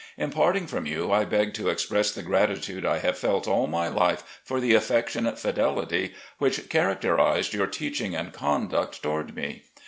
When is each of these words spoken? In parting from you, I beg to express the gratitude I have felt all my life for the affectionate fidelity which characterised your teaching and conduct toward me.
In 0.17 0.31
parting 0.31 0.65
from 0.65 0.87
you, 0.87 1.11
I 1.11 1.25
beg 1.25 1.53
to 1.53 1.69
express 1.69 2.09
the 2.09 2.23
gratitude 2.23 2.87
I 2.87 2.97
have 2.97 3.19
felt 3.19 3.47
all 3.47 3.67
my 3.67 3.87
life 3.87 4.41
for 4.43 4.59
the 4.59 4.73
affectionate 4.73 5.37
fidelity 5.37 6.15
which 6.39 6.69
characterised 6.69 7.53
your 7.53 7.67
teaching 7.67 8.15
and 8.15 8.33
conduct 8.33 9.03
toward 9.03 9.35
me. 9.35 9.61